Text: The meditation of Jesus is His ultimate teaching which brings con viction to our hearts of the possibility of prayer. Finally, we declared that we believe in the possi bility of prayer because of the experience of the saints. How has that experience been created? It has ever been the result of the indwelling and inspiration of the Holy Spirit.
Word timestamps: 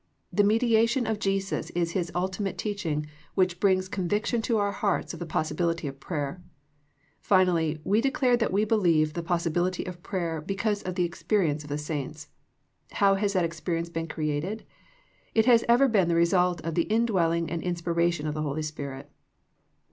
The 0.33 0.43
meditation 0.43 1.05
of 1.05 1.19
Jesus 1.19 1.69
is 1.75 1.91
His 1.91 2.11
ultimate 2.15 2.57
teaching 2.57 3.05
which 3.35 3.59
brings 3.59 3.87
con 3.87 4.09
viction 4.09 4.41
to 4.41 4.57
our 4.57 4.71
hearts 4.71 5.13
of 5.13 5.19
the 5.19 5.27
possibility 5.27 5.87
of 5.87 5.99
prayer. 5.99 6.41
Finally, 7.19 7.79
we 7.83 8.01
declared 8.01 8.39
that 8.39 8.51
we 8.51 8.65
believe 8.65 9.09
in 9.09 9.13
the 9.13 9.21
possi 9.21 9.51
bility 9.51 9.87
of 9.87 10.01
prayer 10.01 10.41
because 10.41 10.81
of 10.81 10.95
the 10.95 11.05
experience 11.05 11.61
of 11.63 11.69
the 11.69 11.77
saints. 11.77 12.29
How 12.93 13.13
has 13.13 13.33
that 13.33 13.45
experience 13.45 13.89
been 13.89 14.07
created? 14.07 14.65
It 15.35 15.45
has 15.45 15.63
ever 15.69 15.87
been 15.87 16.07
the 16.07 16.15
result 16.15 16.61
of 16.61 16.73
the 16.73 16.87
indwelling 16.89 17.51
and 17.51 17.61
inspiration 17.61 18.25
of 18.25 18.33
the 18.33 18.41
Holy 18.41 18.63
Spirit. 18.63 19.11